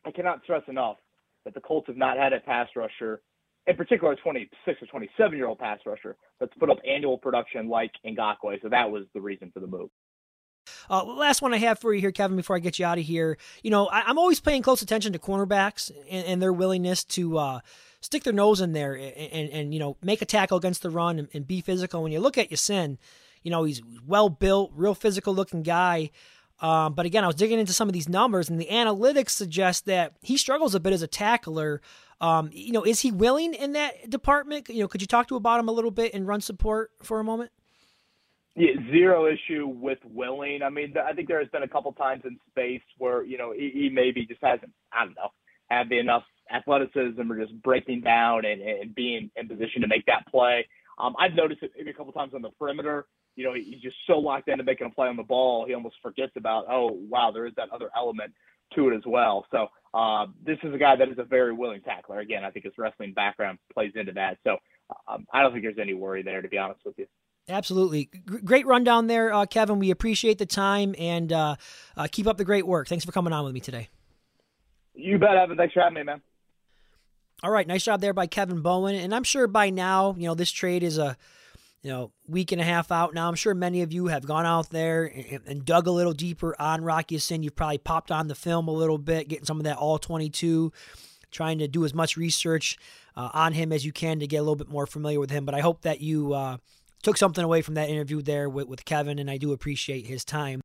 [0.05, 0.97] I cannot stress enough
[1.45, 3.21] that the Colts have not had a pass rusher,
[3.67, 7.69] in particular a 26 or 27 year old pass rusher, that's put up annual production
[7.69, 8.61] like Ngakoue.
[8.63, 9.91] So that was the reason for the move.
[10.91, 13.05] Uh, last one I have for you here, Kevin, before I get you out of
[13.05, 13.39] here.
[13.63, 17.39] You know, I, am always paying close attention to cornerbacks and, and their willingness to
[17.39, 17.61] uh,
[18.01, 20.91] stick their nose in there and, and, and, you know, make a tackle against the
[20.91, 22.03] run and, and be physical.
[22.03, 22.99] When you look at Ya-Sin,
[23.43, 26.11] you know, he's well built, real physical looking guy.
[26.61, 29.87] Um, but again, I was digging into some of these numbers, and the analytics suggest
[29.87, 31.81] that he struggles a bit as a tackler.
[32.21, 34.69] Um, you know, is he willing in that department?
[34.69, 37.21] You know, could you talk to about him a little bit and run support for
[37.21, 37.53] a moment?
[38.57, 40.63] Yeah, zero issue with willing.
[40.65, 43.53] I mean, I think there has been a couple times in space where you know
[43.53, 45.29] he, he maybe just hasn't, I don't know,
[45.69, 50.07] had the enough athleticism or just breaking down and, and being in position to make
[50.07, 50.67] that play.
[50.99, 53.07] Um, I've noticed it maybe a couple times on the perimeter
[53.39, 55.95] you know, he's just so locked into making a play on the ball, he almost
[56.03, 58.35] forgets about, oh, wow, there is that other element
[58.75, 59.47] to it as well.
[59.53, 62.19] So uh, this is a guy that is a very willing tackler.
[62.19, 64.39] Again, I think his wrestling background plays into that.
[64.43, 64.57] So
[65.07, 67.07] um, I don't think there's any worry there, to be honest with you.
[67.49, 68.11] Absolutely.
[68.13, 69.79] G- great rundown there, uh, Kevin.
[69.79, 71.55] We appreciate the time and uh,
[71.97, 72.89] uh, keep up the great work.
[72.89, 73.89] Thanks for coming on with me today.
[74.95, 75.57] You bet, Evan.
[75.57, 76.23] Thanks for having me, man.
[77.45, 77.69] All right.
[77.69, 78.97] Nice job there by Kevin Bowen.
[78.97, 81.17] And I'm sure by now, you know, this trade is a
[81.83, 83.29] you know, week and a half out now.
[83.29, 86.55] I'm sure many of you have gone out there and, and dug a little deeper
[86.61, 87.43] on Rock Ya-Sin.
[87.43, 90.73] You've probably popped on the film a little bit, getting some of that all 22,
[91.31, 92.79] trying to do as much research
[93.17, 95.45] uh, on him as you can to get a little bit more familiar with him.
[95.45, 96.57] But I hope that you uh,
[97.03, 100.25] took something away from that interview there with, with Kevin, and I do appreciate his
[100.25, 100.61] time.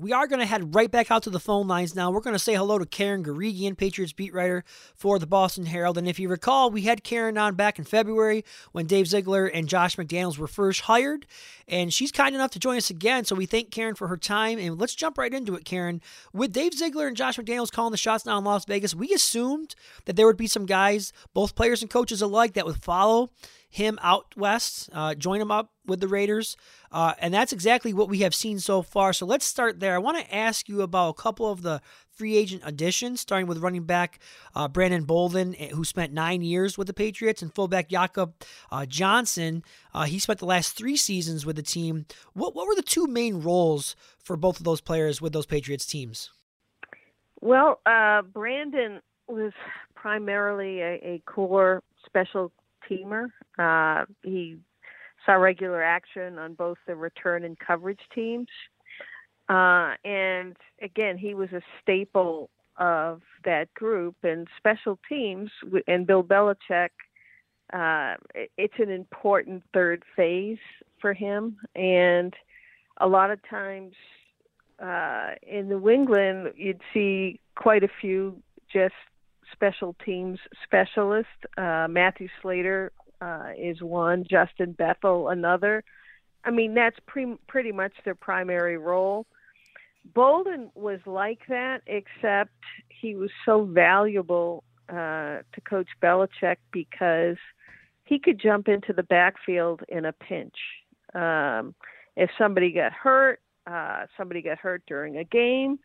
[0.00, 2.12] We are going to head right back out to the phone lines now.
[2.12, 4.62] We're going to say hello to Karen Guregian, Patriots beat writer
[4.94, 5.98] for the Boston Herald.
[5.98, 9.68] And if you recall, we had Karen on back in February when Dave Ziegler and
[9.68, 11.26] Josh McDaniels were first hired.
[11.66, 13.24] And she's kind enough to join us again.
[13.24, 14.60] So we thank Karen for her time.
[14.60, 16.00] And let's jump right into it, Karen.
[16.32, 19.74] With Dave Ziegler and Josh McDaniels calling the shots now in Las Vegas, we assumed
[20.04, 23.30] that there would be some guys, both players and coaches alike, that would follow
[23.68, 26.56] him out west, uh, join him up with the Raiders.
[26.90, 29.12] Uh, and that's exactly what we have seen so far.
[29.12, 29.94] So let's start there.
[29.94, 33.58] I want to ask you about a couple of the free agent additions, starting with
[33.58, 34.18] running back
[34.54, 38.34] uh, Brandon Bolden, eh, who spent nine years with the Patriots, and fullback Jakob
[38.72, 39.62] uh, Johnson.
[39.92, 42.06] Uh, he spent the last three seasons with the team.
[42.32, 45.86] What, what were the two main roles for both of those players with those Patriots
[45.86, 46.30] teams?
[47.40, 49.52] Well, uh, Brandon was
[49.94, 52.50] primarily a, a core special
[52.90, 53.28] teamer.
[53.58, 54.58] Uh, he
[55.24, 58.48] saw regular action on both the return and coverage teams.
[59.48, 65.50] Uh, and again, he was a staple of that group and special teams.
[65.86, 66.90] And Bill Belichick,
[67.72, 68.14] uh,
[68.56, 70.58] it's an important third phase
[71.00, 71.56] for him.
[71.74, 72.34] And
[73.00, 73.94] a lot of times
[74.82, 78.40] uh, in New England, you'd see quite a few
[78.72, 78.94] just
[79.52, 81.28] special teams specialist.
[81.56, 85.84] Uh, Matthew Slater uh, is one, Justin Bethel another.
[86.44, 89.26] I mean, that's pre- pretty much their primary role.
[90.14, 92.54] Bolden was like that, except
[92.88, 97.36] he was so valuable uh, to Coach Belichick because
[98.04, 100.56] he could jump into the backfield in a pinch.
[101.14, 101.74] Um,
[102.16, 105.78] if somebody got hurt, uh, somebody got hurt during a game,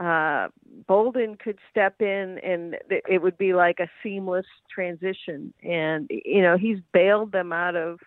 [0.00, 0.48] uh,
[0.86, 5.54] Bolden could step in and it would be like a seamless transition.
[5.62, 8.00] And, you know, he's bailed them out of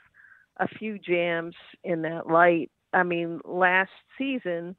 [0.58, 2.72] a few jams in that light.
[2.94, 4.76] I mean, last season,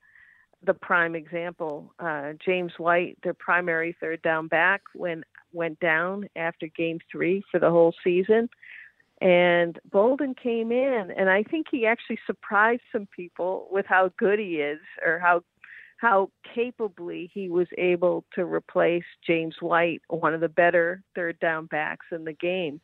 [0.62, 6.66] the prime example, uh, James White, their primary third down back, went went down after
[6.66, 8.50] game three for the whole season.
[9.20, 14.38] And Bolden came in, and I think he actually surprised some people with how good
[14.38, 15.42] he is, or how
[15.98, 21.66] how capably he was able to replace James White, one of the better third down
[21.66, 22.80] backs in the game.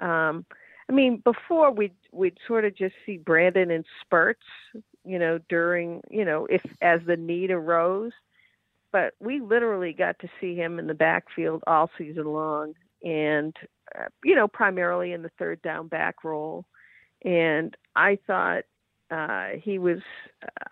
[0.00, 0.44] Um,
[0.88, 4.44] I mean, before we'd we'd sort of just see Brandon in spurts,
[5.04, 8.12] you know, during you know if as the need arose,
[8.92, 13.56] but we literally got to see him in the backfield all season long, and
[13.98, 16.66] uh, you know primarily in the third down back role,
[17.24, 18.64] and I thought
[19.14, 20.00] uh, he was.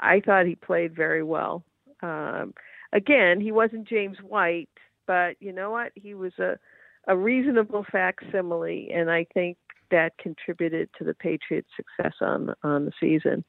[0.01, 1.63] I thought he played very well.
[2.03, 2.55] Um,
[2.93, 4.69] again, he wasn't James White,
[5.07, 5.93] but you know what?
[5.95, 6.59] He was a
[7.07, 9.59] a reasonable facsimile, and I think
[9.91, 13.45] that contributed to the Patriots' success on on the season.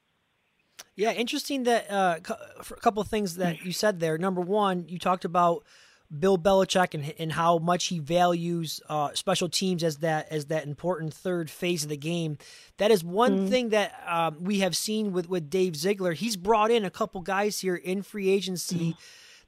[0.96, 4.18] Yeah, interesting that uh, a couple of things that you said there.
[4.20, 5.64] Number one, you talked about
[6.18, 10.66] Bill Belichick and, and how much he values uh, special teams as that as that
[10.66, 12.38] important third phase of the game.
[12.78, 13.48] That is one mm-hmm.
[13.48, 16.14] thing that um, we have seen with with Dave Ziegler.
[16.14, 18.76] He's brought in a couple guys here in free agency.
[18.76, 19.00] Mm-hmm.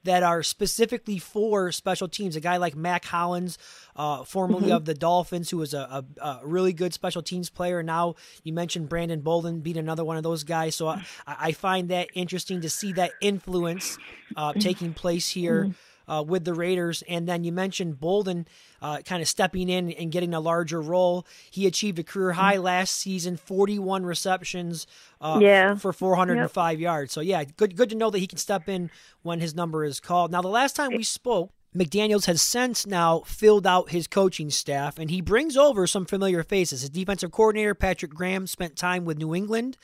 [0.04, 2.36] That are specifically for special teams.
[2.36, 3.58] A guy like Mack Hollins,
[3.96, 4.76] uh, formerly mm-hmm.
[4.76, 7.82] of the Dolphins, who was a, a, a, really good special teams player.
[7.82, 10.76] Now you mentioned Brandon Bolden being another one of those guys.
[10.76, 13.98] So I, I find that interesting to see that influence
[14.36, 15.72] uh, taking place here mm-hmm
[16.08, 17.02] uh, with the Raiders.
[17.08, 18.46] And then you mentioned Bolden
[18.80, 21.26] uh, kind of stepping in and getting a larger role.
[21.50, 22.64] He achieved a career high mm-hmm.
[22.64, 24.86] last season, 41 receptions
[25.20, 25.74] uh, yeah.
[25.74, 26.84] for 405 yep.
[26.84, 27.12] yards.
[27.12, 28.90] So yeah, good good to know that he can step in
[29.22, 30.30] when his number is called.
[30.30, 34.98] Now the last time we spoke, McDaniels has since now filled out his coaching staff,
[34.98, 36.80] and he brings over some familiar faces.
[36.80, 39.76] His defensive coordinator, Patrick Graham, spent time with New England.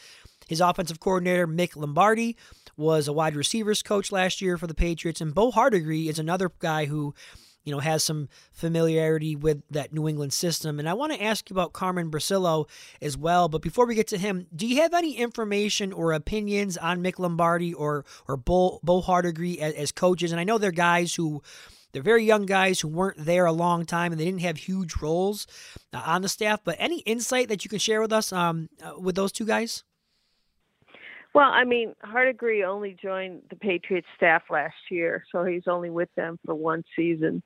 [0.53, 2.37] His offensive coordinator, Mick Lombardi,
[2.77, 6.53] was a wide receivers coach last year for the Patriots, and Bo Hardegree is another
[6.59, 7.15] guy who,
[7.65, 10.79] you know, has some familiarity with that New England system.
[10.79, 12.69] And I want to ask you about Carmen Bricillo
[13.01, 13.49] as well.
[13.49, 17.19] But before we get to him, do you have any information or opinions on Mick
[17.19, 20.33] Lombardi or or Bo, Bo Hardegree as, as coaches?
[20.33, 21.43] And I know they're guys who
[21.93, 24.97] they're very young guys who weren't there a long time and they didn't have huge
[24.97, 25.47] roles
[25.95, 26.61] uh, on the staff.
[26.63, 29.83] But any insight that you can share with us um, uh, with those two guys?
[31.35, 36.11] Well, I mean, Hardegree only joined the Patriots staff last year, so he's only with
[36.15, 37.43] them for one season.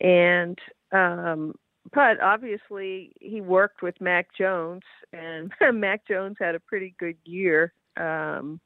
[0.00, 0.58] And
[0.92, 1.54] um,
[1.92, 7.72] but obviously he worked with Mac Jones, and Mac Jones had a pretty good year
[7.96, 8.60] um,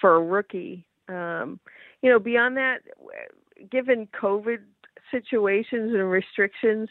[0.00, 0.86] for a rookie.
[1.08, 1.60] Um,
[2.02, 2.78] you know, beyond that,
[3.70, 4.58] given COVID
[5.10, 6.88] situations and restrictions,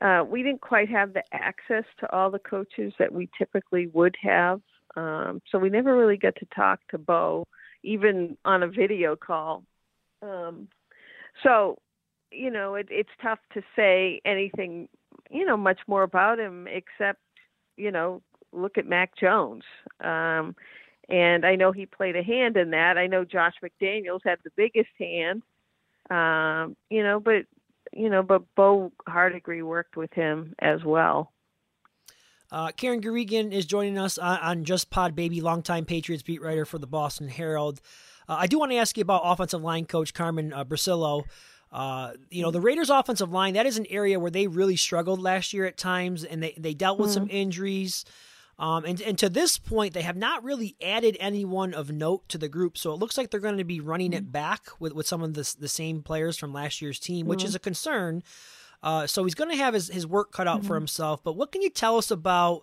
[0.00, 4.16] uh, we didn't quite have the access to all the coaches that we typically would
[4.20, 4.60] have.
[4.96, 7.46] Um, so we never really got to talk to Bo,
[7.82, 9.64] even on a video call.
[10.22, 10.68] Um,
[11.42, 11.78] so,
[12.30, 14.88] you know, it, it's tough to say anything,
[15.30, 17.20] you know, much more about him except,
[17.76, 19.64] you know, look at Mac Jones.
[20.02, 20.56] Um,
[21.08, 22.98] and I know he played a hand in that.
[22.98, 25.42] I know Josh McDaniels had the biggest hand.
[26.10, 27.44] Um, you know, but
[27.92, 31.32] you know, but Bo Hardegree worked with him as well.
[32.50, 36.64] Uh, Karen Guregian is joining us on, on, Just Pod Baby, longtime Patriots beat writer
[36.64, 37.80] for the Boston Herald.
[38.28, 41.24] Uh, I do want to ask you about offensive line coach Carmen uh, Bricillo.
[41.72, 45.20] Uh, you know, the Raiders' offensive line, that is an area where they really struggled
[45.20, 47.24] last year at times, and they, they dealt with mm-hmm.
[47.24, 48.04] some injuries.
[48.58, 52.38] Um, and, and to this point, they have not really added anyone of note to
[52.38, 52.78] the group.
[52.78, 54.30] So it looks like they're going to be running it mm-hmm.
[54.30, 57.48] back with, with some of the, the same players from last year's team, which mm-hmm.
[57.48, 58.22] is a concern.
[58.82, 60.68] Uh, so he's going to have his, his work cut out mm-hmm.
[60.68, 61.22] for himself.
[61.22, 62.62] But what can you tell us about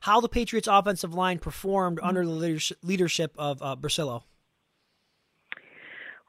[0.00, 2.08] how the Patriots' offensive line performed mm-hmm.
[2.08, 4.24] under the leadership, of uh, Bricillo?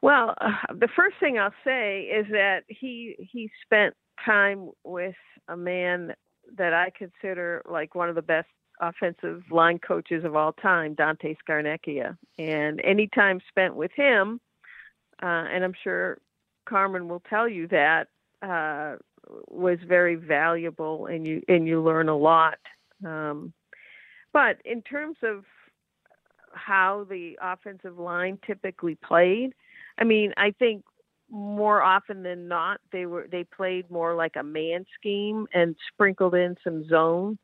[0.02, 3.94] Well, uh, the first thing I'll say is that he he spent
[4.24, 5.14] time with
[5.48, 6.12] a man
[6.58, 8.48] that I consider like one of the best
[8.80, 12.18] offensive line coaches of all time, Dante Scarnecchia.
[12.38, 14.40] And any time spent with him,
[15.22, 16.18] uh, and I'm sure
[16.66, 18.08] Carmen will tell you that,
[18.42, 18.96] uh,
[19.48, 22.58] was very valuable, and you and you learn a lot.
[23.04, 23.52] Um,
[24.32, 25.44] but in terms of
[26.52, 29.54] how the offensive line typically played,
[29.98, 30.84] I mean, I think
[31.30, 36.34] more often than not they were they played more like a man scheme and sprinkled
[36.34, 37.38] in some zone.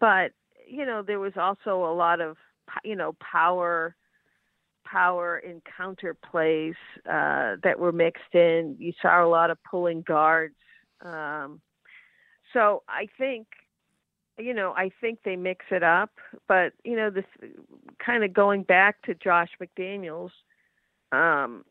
[0.00, 0.32] But
[0.66, 2.36] you know, there was also a lot of
[2.84, 3.96] you know power
[4.84, 6.74] power encounter plays
[7.10, 8.76] uh, that were mixed in.
[8.78, 10.54] You saw a lot of pulling guards.
[11.02, 11.60] Um,
[12.52, 13.46] so I think,
[14.38, 16.10] you know, I think they mix it up.
[16.46, 17.24] But you know, this
[18.04, 20.30] kind of going back to Josh McDaniels
[21.12, 21.64] um,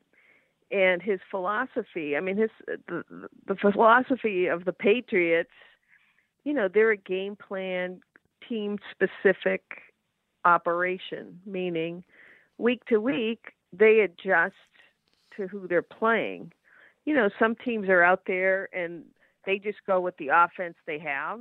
[0.72, 2.16] and his philosophy.
[2.16, 2.50] I mean, his
[2.88, 3.04] the,
[3.48, 5.52] the philosophy of the Patriots.
[6.44, 8.00] You know, they're a game plan
[8.48, 9.64] team specific
[10.46, 12.04] operation, meaning
[12.58, 14.56] week to week they adjust
[15.36, 16.52] to who they're playing.
[17.06, 19.04] You know, some teams are out there and
[19.48, 21.40] they just go with the offense they have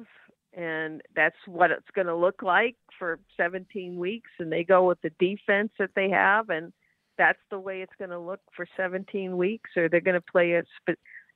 [0.57, 5.01] and that's what it's going to look like for 17 weeks and they go with
[5.03, 6.73] the defense that they have and
[7.19, 10.53] that's the way it's going to look for 17 weeks or they're going to play
[10.53, 10.62] a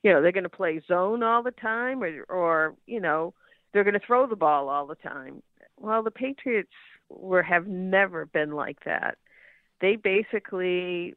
[0.03, 3.35] you know they're going to play zone all the time or or you know
[3.73, 5.43] they're going to throw the ball all the time
[5.81, 6.71] well, the Patriots
[7.09, 9.17] were have never been like that.
[9.81, 11.15] They basically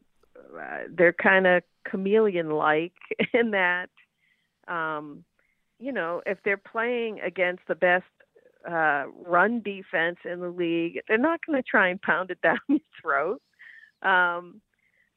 [0.58, 2.94] uh, they're kind of chameleon like
[3.34, 3.90] in that
[4.70, 5.26] um
[5.84, 8.06] you know, if they're playing against the best
[8.70, 12.60] uh run defense in the league, they're not going to try and pound it down
[12.68, 13.42] your throat.
[14.02, 14.62] Um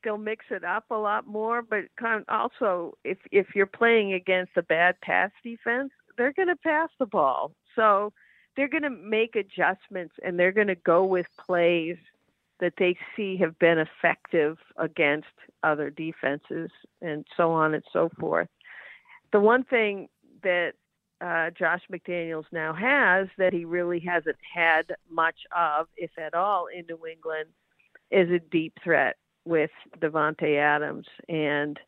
[0.03, 1.85] they'll mix it up a lot more, but
[2.29, 7.07] also if if you're playing against a bad pass defense, they're going to pass the
[7.07, 7.53] ball.
[7.75, 8.13] So
[8.57, 11.97] they're going to make adjustments and they're going to go with plays
[12.61, 15.29] that they see have been effective against
[15.63, 16.71] other defenses
[17.03, 18.49] and so on and so forth.
[19.33, 20.09] The one thing
[20.43, 20.73] that
[21.21, 26.67] uh, Josh McDaniels now has that he really hasn't had much of, if at all,
[26.67, 27.49] in New England
[28.11, 31.07] is a deep threat with Davante Adams.
[31.29, 31.79] And,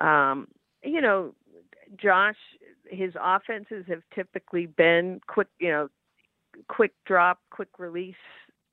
[0.00, 0.48] um,
[0.82, 1.34] you know,
[1.96, 2.36] Josh,
[2.90, 5.88] his offenses have typically been quick, you know,
[6.68, 8.14] quick drop, quick release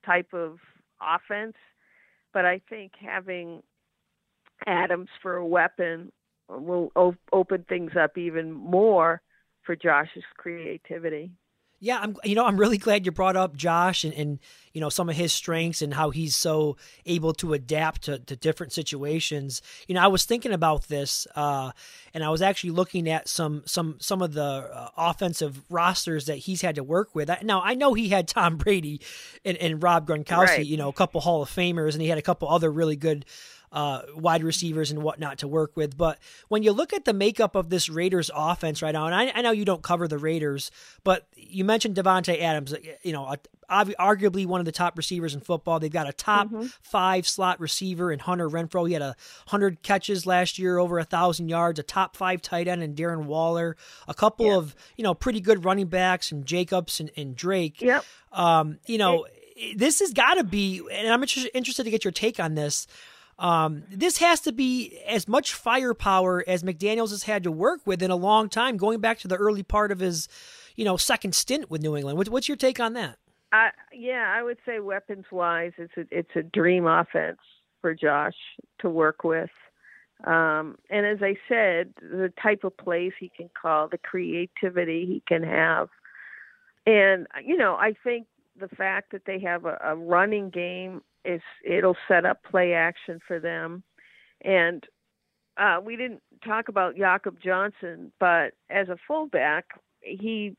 [0.04, 0.58] type of
[1.00, 1.54] offense.
[2.32, 3.62] But I think having
[4.66, 6.10] Adams for a weapon
[6.48, 9.20] will op- open things up even more
[9.64, 11.32] for Josh's creativity.
[11.80, 12.16] Yeah, I'm.
[12.24, 14.38] You know, I'm really glad you brought up Josh and, and
[14.72, 18.36] you know some of his strengths and how he's so able to adapt to, to
[18.36, 19.60] different situations.
[19.86, 21.72] You know, I was thinking about this, uh,
[22.14, 26.36] and I was actually looking at some some some of the uh, offensive rosters that
[26.36, 27.30] he's had to work with.
[27.42, 29.02] Now, I know he had Tom Brady
[29.44, 30.66] and, and Rob Gronkowski, right.
[30.66, 33.26] you know, a couple Hall of Famers, and he had a couple other really good
[33.74, 35.98] uh, wide receivers and whatnot to work with.
[35.98, 36.18] But
[36.48, 39.42] when you look at the makeup of this Raiders offense right now, and I, I
[39.42, 40.70] know you don't cover the Raiders,
[41.02, 42.72] but you mentioned Davante Adams,
[43.02, 43.34] you know,
[43.68, 45.80] arguably one of the top receivers in football.
[45.80, 46.66] They've got a top mm-hmm.
[46.82, 48.86] five slot receiver in Hunter Renfrow.
[48.86, 49.16] He had a
[49.48, 51.80] hundred catches last year, over a thousand yards.
[51.80, 53.76] A top five tight end in Darren Waller.
[54.06, 54.56] A couple yeah.
[54.56, 57.82] of you know pretty good running backs and Jacobs and, and Drake.
[57.82, 58.04] Yep.
[58.32, 62.12] Um, you know, it, this has got to be, and I'm interested to get your
[62.12, 62.86] take on this.
[63.38, 68.02] Um, this has to be as much firepower as McDaniels has had to work with
[68.02, 70.28] in a long time, going back to the early part of his,
[70.76, 72.28] you know, second stint with New England.
[72.28, 73.18] what's your take on that?
[73.52, 77.38] I, yeah, I would say weapons wise, it's a, it's a dream offense
[77.80, 78.34] for Josh
[78.80, 79.50] to work with.
[80.24, 85.22] Um, and as I said, the type of plays he can call, the creativity he
[85.26, 85.88] can have.
[86.86, 88.26] And, you know, I think
[88.58, 91.02] the fact that they have a, a running game
[91.64, 93.82] it'll set up play action for them.
[94.42, 94.84] And
[95.56, 99.66] uh, we didn't talk about Jakob Johnson, but as a fullback,
[100.00, 100.56] he,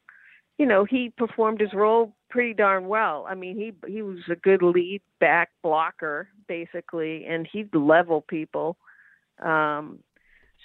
[0.58, 3.26] you know, he performed his role pretty darn well.
[3.30, 8.78] I mean, he he was a good lead back blocker basically, and he'd level people.
[9.44, 10.00] Um,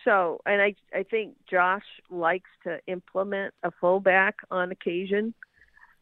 [0.05, 5.35] so, and I I think Josh likes to implement a fullback on occasion.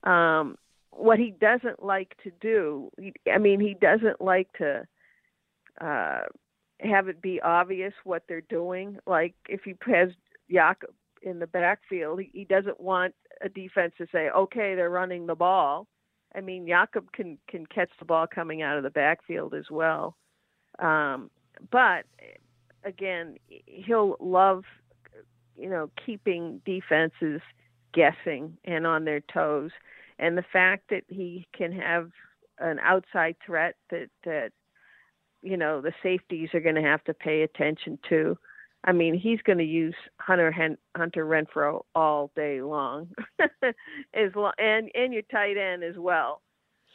[0.04, 0.56] Um,
[0.98, 4.86] what he doesn't like to do, he, I mean, he doesn't like to
[5.80, 6.22] uh,
[6.80, 8.98] have it be obvious what they're doing.
[9.06, 10.10] Like if he has
[10.50, 10.90] Jakob
[11.22, 15.36] in the backfield, he, he doesn't want a defense to say, "Okay, they're running the
[15.36, 15.86] ball."
[16.34, 20.16] I mean, Jakob can can catch the ball coming out of the backfield as well.
[20.80, 21.30] Um,
[21.70, 22.04] but
[22.84, 23.36] again,
[23.66, 24.64] he'll love,
[25.56, 27.40] you know, keeping defenses
[27.94, 29.70] guessing and on their toes
[30.18, 32.10] and the fact that he can have
[32.58, 34.50] an outside threat that that
[35.42, 38.36] you know the safeties are going to have to pay attention to.
[38.84, 43.08] I mean, he's going to use Hunter Hen- Hunter Renfrow all day long,
[43.62, 46.42] as long and and your tight end as well.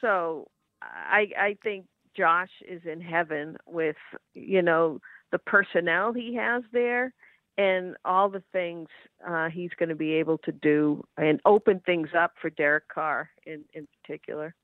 [0.01, 0.47] So
[0.82, 3.97] I I think Josh is in heaven with
[4.34, 4.99] you know
[5.32, 7.13] the personnel he has there
[7.58, 8.88] and all the things
[9.28, 13.30] uh, he's going to be able to do and open things up for Derek Carr
[13.45, 14.56] in, in particular.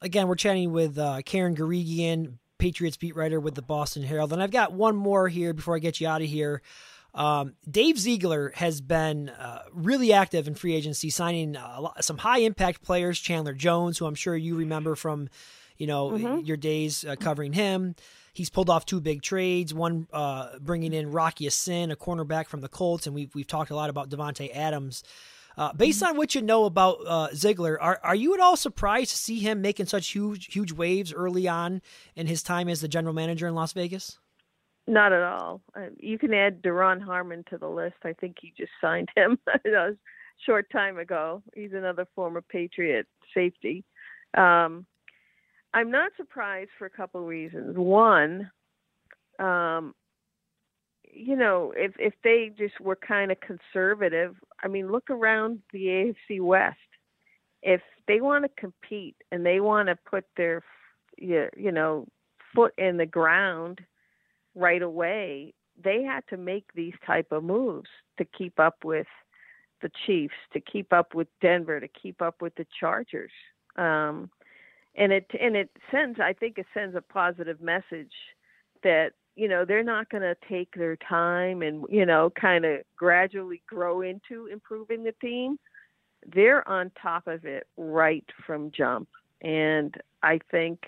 [0.00, 4.32] Again, we're chatting with uh, Karen Guregian, Patriots beat writer with the Boston Herald.
[4.32, 6.62] And I've got one more here before I get you out of here.
[7.14, 12.38] Um, Dave Ziegler has been uh, really active in free agency, signing lot, some high
[12.38, 13.18] impact players.
[13.18, 15.28] Chandler Jones, who I'm sure you remember from,
[15.76, 16.38] you know, mm-hmm.
[16.46, 17.94] your days uh, covering him.
[18.32, 19.74] He's pulled off two big trades.
[19.74, 23.70] One uh, bringing in Rocky Ya-Sin, a cornerback from the Colts, and we've we've talked
[23.70, 25.04] a lot about Davante Adams.
[25.56, 26.12] Uh, based mm-hmm.
[26.12, 29.38] on what you know about uh, Ziegler, are are you at all surprised to see
[29.40, 31.82] him making such huge huge waves early on
[32.16, 34.18] in his time as the general manager in Las Vegas?
[34.86, 35.60] Not at all.
[35.76, 37.96] Uh, you can add Duron Harmon to the list.
[38.04, 39.90] I think he just signed him a
[40.44, 41.42] short time ago.
[41.54, 43.84] He's another former Patriot safety.
[44.36, 44.86] Um,
[45.74, 47.76] I'm not surprised for a couple of reasons.
[47.76, 48.50] One,
[49.38, 49.94] um,
[51.12, 55.86] you know, if if they just were kind of conservative, I mean, look around the
[56.30, 56.78] AFC West.
[57.62, 60.62] If they want to compete and they want to put their,
[61.16, 62.06] you know,
[62.54, 63.80] foot in the ground
[64.54, 69.06] right away, they had to make these type of moves to keep up with
[69.80, 73.32] the Chiefs, to keep up with Denver, to keep up with the Chargers.
[73.76, 74.30] Um,
[74.94, 78.12] and it and it sends I think it sends a positive message
[78.82, 82.80] that you know they're not going to take their time and you know kind of
[82.96, 85.58] gradually grow into improving the team.
[86.34, 89.08] They're on top of it right from jump.
[89.40, 90.80] And i think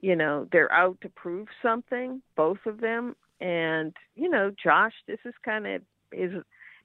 [0.00, 3.16] you know they're out to prove something both of them.
[3.40, 6.32] And you know josh this is kind of is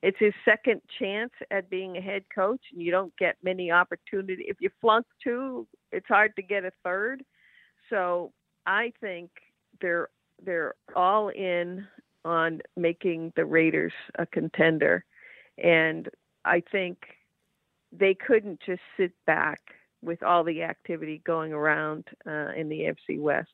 [0.06, 4.46] it's his second chance at being a head coach and you don't get many opportunities
[4.48, 7.24] if you flunk two it's hard to get a third.
[7.90, 8.32] So
[8.68, 9.32] i think
[9.82, 10.10] they're
[10.46, 11.88] they're all in
[12.24, 15.04] on making the raiders a contender.
[15.58, 16.08] And
[16.46, 16.98] i think
[17.92, 19.60] they couldn't just sit back
[20.04, 23.50] with all the activity going around uh, in the AFC West.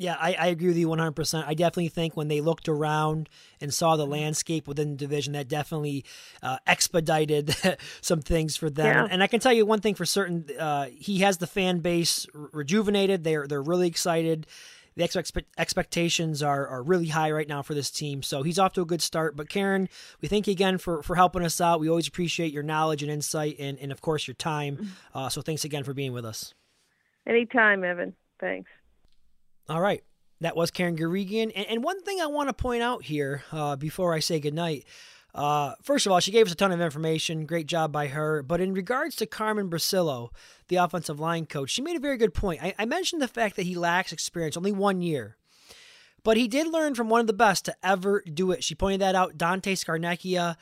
[0.00, 1.44] Yeah, I, I, agree with you 100%.
[1.46, 3.28] I definitely think when they looked around
[3.60, 6.06] and saw the landscape within the division, that definitely
[6.42, 7.54] uh, expedited
[8.00, 8.86] some things for them.
[8.86, 9.08] Yeah.
[9.10, 12.26] And I can tell you one thing for certain: uh, he has the fan base
[12.32, 13.24] rejuvenated.
[13.24, 14.46] They're they're really excited.
[14.96, 18.22] The expect- expectations are, are really high right now for this team.
[18.22, 19.36] So he's off to a good start.
[19.36, 19.90] But Karen,
[20.22, 21.78] we thank you again for, for helping us out.
[21.78, 24.76] We always appreciate your knowledge and insight and, and of course, your time.
[24.76, 25.18] Mm-hmm.
[25.18, 26.54] Uh, so thanks again for being with us.
[27.26, 28.14] Anytime, Evan.
[28.40, 28.70] Thanks.
[29.70, 30.02] All right.
[30.40, 31.52] That was Karen Guregian.
[31.54, 34.84] And, and one thing I want to point out here uh, before I say goodnight.
[35.32, 37.46] Uh, first of all, she gave us a ton of information.
[37.46, 38.42] Great job by her.
[38.42, 40.30] But in regards to Carmen Bricillo,
[40.66, 42.60] the offensive line coach, she made a very good point.
[42.60, 45.36] I, I mentioned the fact that he lacks experience, only one year.
[46.24, 48.64] But he did learn from one of the best to ever do it.
[48.64, 49.38] She pointed that out.
[49.38, 50.56] Dante Scarnecchia.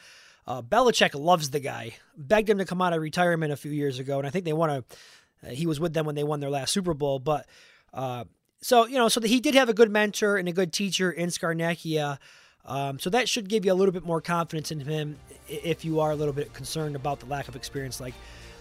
[0.46, 1.94] Uh, Belichick loves the guy.
[2.14, 4.52] Begged him to come out of retirement a few years ago, and I think they
[4.52, 5.48] want to.
[5.48, 7.46] Uh, he was with them when they won their last Super Bowl, but
[7.94, 8.24] uh,
[8.60, 11.28] so you know, so he did have a good mentor and a good teacher in
[11.28, 12.18] Scarnecchia.
[12.64, 15.16] Um, so that should give you a little bit more confidence in him
[15.48, 18.14] if you are a little bit concerned about the lack of experience, like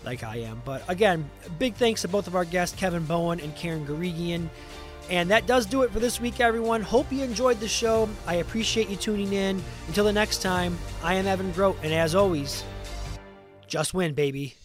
[0.05, 0.61] like I am.
[0.63, 1.29] But again,
[1.59, 4.49] big thanks to both of our guests, Kevin Bowen and Karen Guregian.
[5.09, 6.81] And that does do it for this week, everyone.
[6.81, 8.09] Hope you enjoyed the show.
[8.25, 9.63] I appreciate you tuning in.
[9.87, 12.63] Until the next time, I am Evan Grote, and as always,
[13.67, 14.55] just win, baby.